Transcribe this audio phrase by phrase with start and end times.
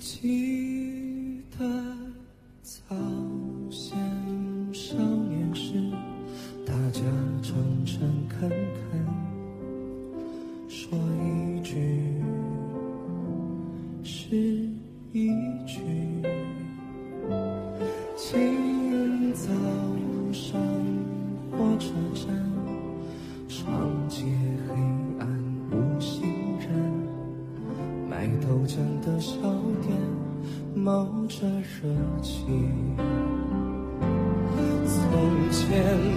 [0.00, 0.79] 记
[28.70, 29.36] 卖豆浆的小
[29.82, 29.98] 店
[30.74, 31.88] 冒着热
[32.22, 32.44] 气。
[34.86, 36.09] 从前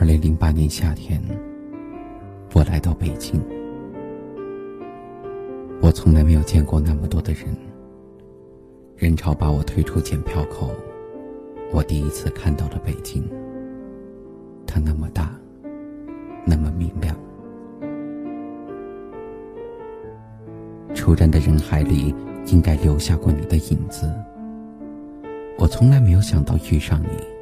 [0.00, 1.20] 二零零八年夏天，
[2.54, 3.42] 我来到北京。
[5.82, 7.46] 我从来没有见过那么多的人，
[8.96, 10.70] 人潮把我推出检票口。
[11.72, 13.28] 我第一次看到了北京，
[14.64, 15.36] 它那么大，
[16.46, 17.16] 那么明亮。
[20.94, 22.14] 出站的人海里，
[22.46, 24.08] 应该留下过你的影子。
[25.58, 27.37] 我从来没有想到遇上你。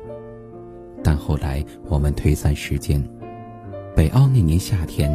[1.07, 3.01] 但后来我们推算时间，
[3.95, 5.09] 北澳那年夏天，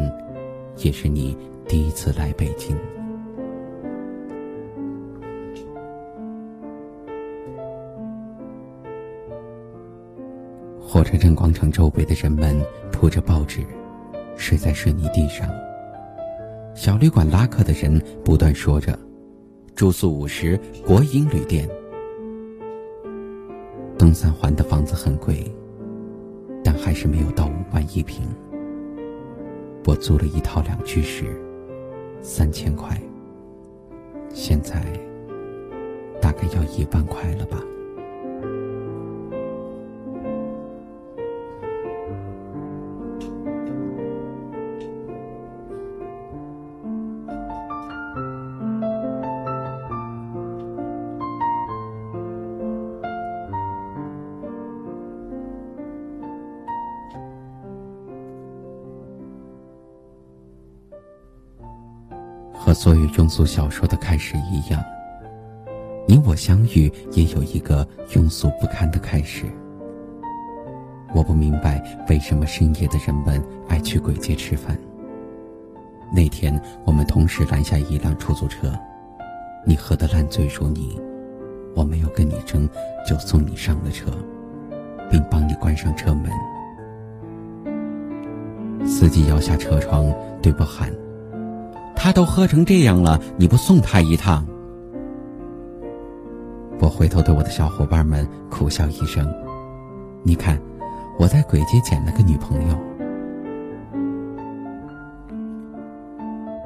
[0.78, 1.36] 也是你
[1.68, 2.74] 第一次来北京。
[10.80, 12.58] 火车站广场周围的人们
[12.90, 13.60] 铺着报纸，
[14.34, 15.46] 睡在水泥地上。
[16.74, 18.98] 小旅馆拉客的人不断说着
[19.76, 21.68] ：“住宿五十，国营旅店。”
[23.98, 25.44] 东三环的房子很贵。
[26.74, 28.22] 还是没有到五万一平。
[29.84, 31.24] 我租了一套两居室，
[32.20, 32.96] 三千块。
[34.30, 34.82] 现在
[36.20, 37.58] 大概要一万块了吧。
[62.72, 64.82] 和所有庸俗小说的开始一样，
[66.08, 69.44] 你我相遇也有一个庸俗不堪的开始。
[71.14, 74.74] 我不明白为什么深夜的人们爱去鬼街吃饭。
[76.16, 78.72] 那天我们同时拦下一辆出租车，
[79.66, 80.98] 你喝得烂醉如泥，
[81.76, 82.66] 我没有跟你争，
[83.06, 84.10] 就送你上了车，
[85.10, 86.32] 并帮你关上车门。
[88.88, 90.10] 司机摇下车窗
[90.40, 90.90] 对我喊。
[92.02, 94.44] 他都喝成这样了，你不送他一趟？
[96.80, 99.24] 我回头对我的小伙伴们苦笑一声
[100.24, 100.60] ：“你看，
[101.16, 102.76] 我在鬼街捡了个女朋友。”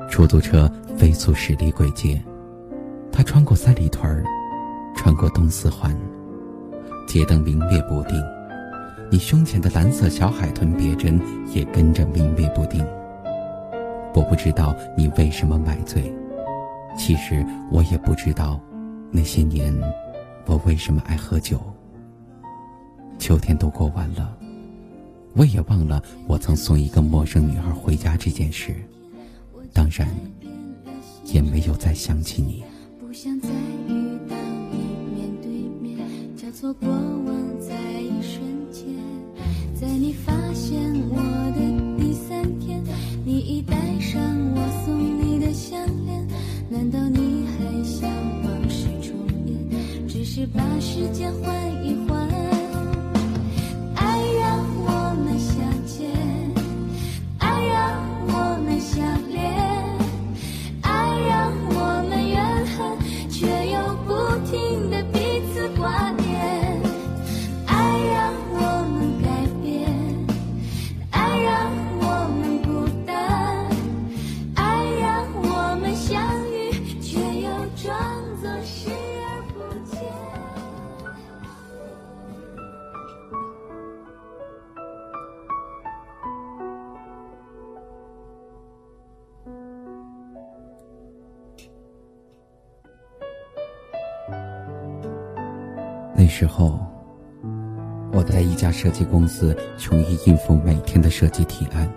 [0.08, 2.18] 出租车飞速驶离鬼街，
[3.12, 4.24] 他穿过三里屯
[4.94, 5.94] 穿过东四环，
[7.06, 8.18] 街灯明灭不定，
[9.10, 11.20] 你胸前的蓝色小海豚别针
[11.52, 12.82] 也跟着明灭不定。
[14.16, 16.10] 我不知道你为什么买醉，
[16.96, 18.58] 其实我也不知道，
[19.10, 19.70] 那些年
[20.46, 21.60] 我为什么爱喝酒。
[23.18, 24.34] 秋天都过完了，
[25.34, 28.74] 我也忘了我曾送一个陌生女孩回家这件事，
[29.74, 30.08] 当然
[31.24, 32.64] 也没有再想起你。
[32.98, 33.50] 不想再
[33.86, 34.34] 遇到
[34.72, 34.78] 你
[35.14, 35.98] 面对面，
[36.34, 38.40] 交错过往在一瞬
[38.70, 38.86] 间，
[39.74, 40.78] 在你发现
[41.10, 41.16] 我
[41.54, 41.75] 的
[42.16, 42.82] 三天，
[43.24, 44.20] 你已戴上
[44.54, 46.26] 我送你的项链。
[46.68, 48.10] 难道你还想
[48.42, 49.14] 往事重
[49.46, 50.08] 演？
[50.08, 51.54] 只是把时间换
[51.84, 52.35] 一换。
[96.18, 96.78] 那时候
[98.12, 101.88] 我在一家设计公司穷于应付每天的设计提案。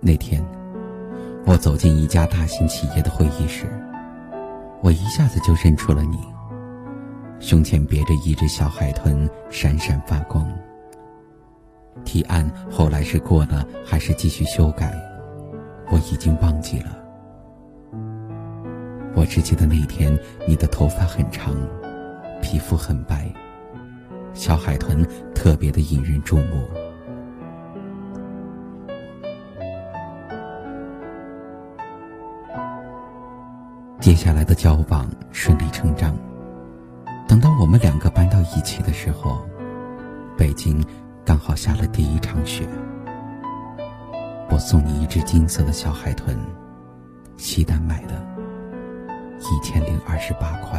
[0.00, 0.44] 那天
[1.46, 3.66] 我走进一家大型企业的会议室
[4.84, 6.18] 我一下子就认出了你。
[7.40, 10.46] 胸前别着一只小海豚，闪闪发光。
[12.04, 14.94] 提案后来是过了，还是继续修改，
[15.90, 16.98] 我已经忘记了。
[19.14, 20.14] 我只记得那天
[20.46, 21.56] 你的头发很长。
[22.42, 23.32] 皮肤很白，
[24.34, 25.02] 小海豚
[25.34, 26.68] 特别的引人注目。
[34.04, 36.14] 接下来的交往顺理成章。
[37.26, 39.38] 等到我们两个搬到一起的时候，
[40.36, 40.84] 北京
[41.24, 42.68] 刚好下了第一场雪。
[44.50, 46.36] 我送你一只金色的小海豚，
[47.38, 48.22] 西单买的，
[49.40, 50.78] 一千零二十八块。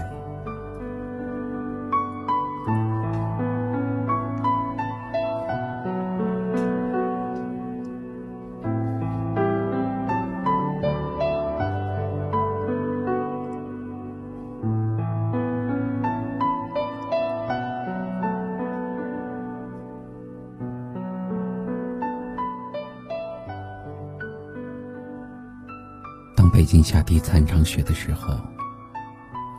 [26.66, 28.34] 京下第三场雪的时候，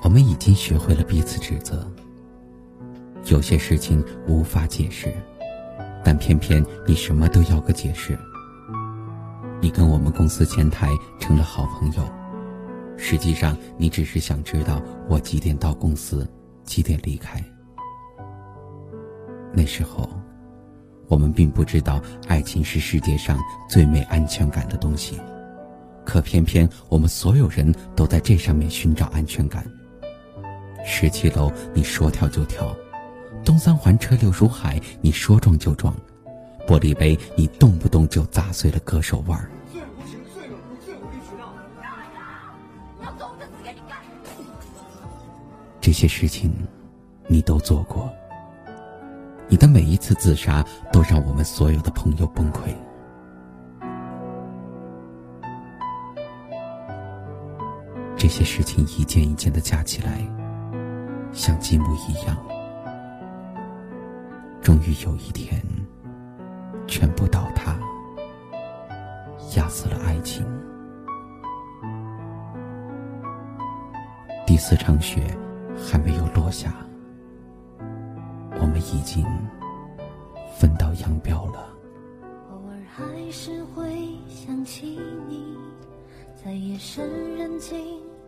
[0.02, 1.90] 我们已经学会了彼此指责。
[3.26, 5.12] 有些事情无法解释，
[6.04, 8.18] 但偏偏你什么都要个解释。
[9.60, 12.02] 你跟我们公司前台成了好朋友，
[12.96, 16.28] 实际上你只是想知道我几点到公司，
[16.64, 17.42] 几点离开。
[19.52, 20.08] 那时候，
[21.08, 23.38] 我们并不知道爱情是世界上
[23.68, 25.18] 最没安全感的东西。
[26.06, 29.66] 可偏偏我们所有人都在这上面寻找安全感。
[30.86, 32.74] 十七楼你说跳就跳，
[33.44, 35.92] 东三环车流如海，你说撞就撞，
[36.66, 39.50] 玻璃杯你动不动就砸碎了割手腕儿。
[39.72, 41.52] 最无情、最冷酷、最无理取闹。
[43.02, 43.98] 要走我就死给你看。
[45.80, 46.54] 这些事情，
[47.26, 48.08] 你都做过。
[49.48, 52.74] 你的每一次自杀，都让我们所有的朋友崩溃。
[58.26, 60.18] 这些事情一件一件的加起来，
[61.32, 62.36] 像积木一样，
[64.60, 65.62] 终于有一天，
[66.88, 67.78] 全部倒塌，
[69.54, 70.44] 压死了爱情。
[74.44, 75.22] 第四场雪
[75.78, 76.74] 还没有落下，
[78.60, 79.24] 我们已经
[80.58, 81.68] 分道扬镳了。
[82.50, 85.56] 偶尔还是会想起你，
[86.34, 88.04] 在夜深人静。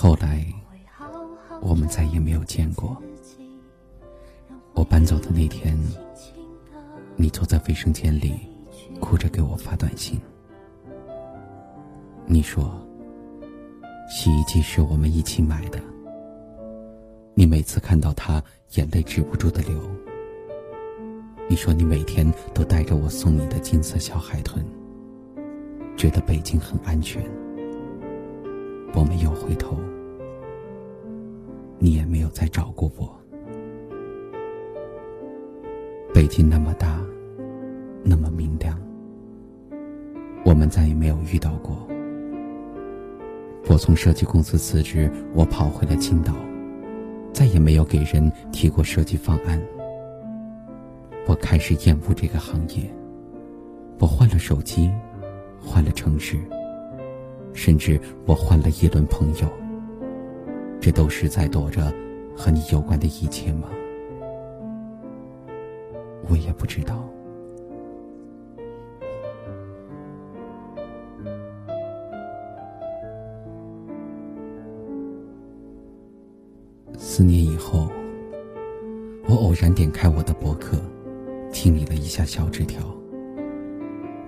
[0.00, 0.46] 后来，
[1.60, 2.96] 我们再也没有见过。
[4.72, 5.76] 我搬走的那天，
[7.16, 8.38] 你坐在卫生间里，
[9.00, 10.16] 哭着给我发短信。
[12.26, 12.80] 你说，
[14.08, 15.80] 洗衣机是我们一起买的。
[17.34, 18.40] 你每次看到它，
[18.74, 19.80] 眼泪止不住的流。
[21.48, 24.64] 你说你每天都带着我送你的金色小海豚，
[25.96, 27.20] 觉得北京很安全。
[28.98, 29.78] 我没有回头，
[31.78, 33.08] 你也没有再找过我。
[36.12, 37.00] 北京那么大，
[38.02, 38.76] 那么明亮，
[40.44, 41.78] 我们再也没有遇到过。
[43.68, 46.34] 我从设计公司辞职，我跑回了青岛，
[47.32, 49.62] 再也没有给人提过设计方案。
[51.28, 52.92] 我开始厌恶这个行业，
[54.00, 54.90] 我换了手机，
[55.62, 56.36] 换了城市，
[57.58, 59.48] 甚至我换了一轮朋友。
[60.80, 61.92] 这都是在躲着
[62.36, 63.68] 和你有关的一切吗？
[66.30, 67.04] 我也不知道。
[76.96, 77.88] 四年以后，
[79.28, 80.78] 我偶然点开我的博客，
[81.50, 82.80] 清理了一下小纸条。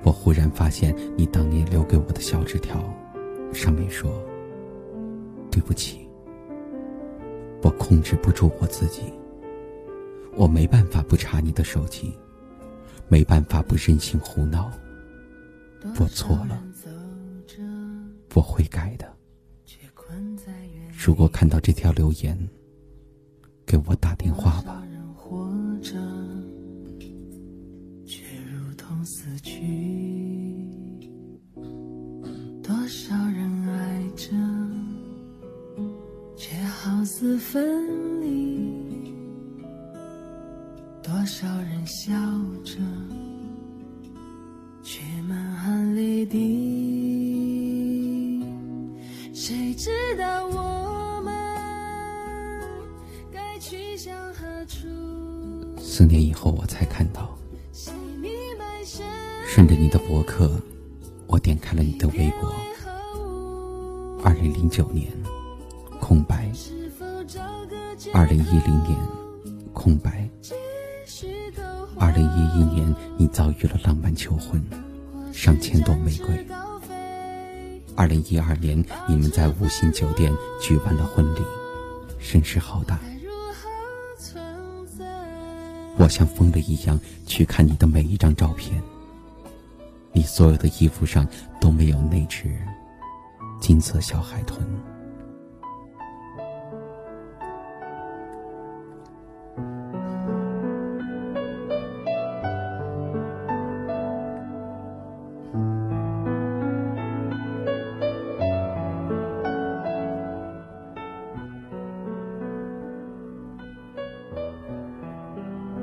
[0.03, 2.83] 我忽然发现你当年留给我的小纸条，
[3.53, 4.23] 上面说
[5.51, 6.09] ：“对不起，
[7.63, 9.03] 我控制不住我自己。”
[10.37, 12.13] 我没办法不查你的手机，
[13.09, 14.71] 没办法不任性胡闹。
[15.99, 16.63] 我错了，
[18.35, 19.13] 我会改的。
[20.97, 22.39] 如果看到这条留言，
[23.67, 24.83] 给我打电话吧。
[28.77, 29.05] 多
[37.41, 38.71] 分离。
[41.03, 42.13] 多少人笑
[42.63, 42.75] 着，
[44.83, 46.39] 却满含泪滴。
[49.33, 51.33] 谁知道我们
[53.33, 54.87] 该去向何处？
[55.79, 57.37] 四年以后，我才看到，
[59.47, 60.61] 顺着你的博客，
[61.27, 62.53] 我点开了你的微博。
[64.23, 65.11] 二零零九年，
[65.99, 66.53] 空白。
[68.13, 68.99] 二零一零年，
[69.73, 70.29] 空白。
[71.97, 74.61] 二零一一年，你遭遇了浪漫求婚，
[75.33, 76.47] 上千朵玫瑰。
[77.95, 81.41] 二零一二年，你们在五星酒店举办了婚礼，
[82.19, 82.99] 声势浩大。
[85.97, 88.83] 我像疯了一样去看你的每一张照片，
[90.13, 91.25] 你所有的衣服上
[91.61, 92.59] 都没有那只
[93.61, 94.67] 金色小海豚。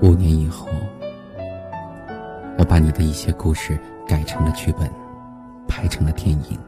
[0.01, 0.67] 五年以后，
[2.57, 4.87] 我把你的一些故事改成了剧本，
[5.67, 6.59] 拍成了电影，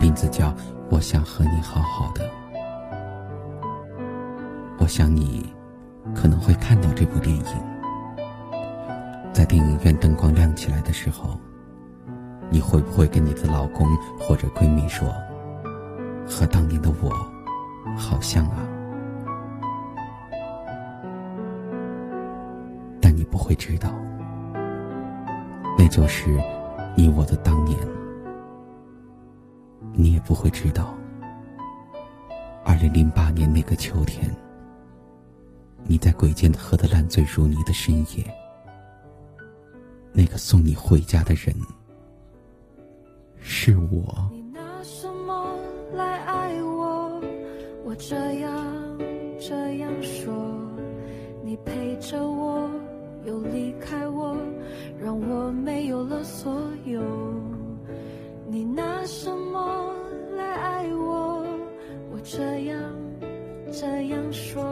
[0.00, 0.48] 名字叫
[0.90, 2.24] 《我想和你好好的》。
[4.78, 5.54] 我想你
[6.14, 7.44] 可能会看到这部电影，
[9.32, 11.38] 在电影院灯光亮起来的时候，
[12.50, 13.86] 你会不会跟你的老公
[14.18, 15.08] 或者闺蜜说
[16.28, 17.12] ：“和当年的我
[17.96, 18.66] 好像啊？”
[23.30, 23.92] 不会知道，
[25.76, 26.30] 那就是
[26.96, 27.78] 你我的当年。
[29.94, 30.94] 你也不会知道，
[32.64, 34.32] 二零零八年那个秋天，
[35.84, 38.24] 你在鬼间喝得烂醉如泥的深夜，
[40.12, 41.54] 那个送你回家的人
[43.40, 44.28] 是我。
[44.30, 45.56] 你拿什么
[45.94, 47.20] 来爱我？
[47.84, 48.66] 我这样
[49.40, 50.32] 这样说，
[51.42, 52.70] 你陪着我。
[53.28, 54.34] 又离开我，
[54.98, 57.02] 让我没有了所有。
[58.46, 59.92] 你拿什么
[60.34, 61.44] 来爱我？
[62.10, 62.80] 我这样
[63.70, 64.64] 这样说，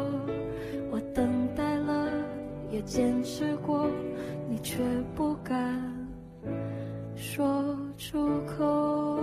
[0.90, 2.10] 我等待了，
[2.70, 3.90] 也坚持过，
[4.48, 4.82] 你却
[5.14, 5.78] 不敢
[7.14, 9.20] 说出口。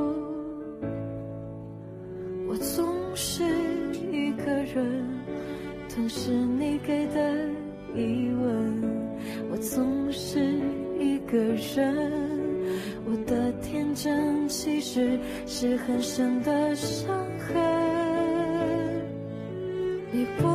[2.47, 2.85] 我总
[3.15, 3.43] 是
[4.11, 5.03] 一个人
[5.89, 7.49] 吞噬你给的
[7.95, 8.93] 疑问。
[9.53, 10.39] 我总是
[11.00, 12.12] 一个人，
[13.05, 17.07] 我的天真其实是很深的伤
[17.38, 17.53] 痕。
[20.12, 20.48] 你不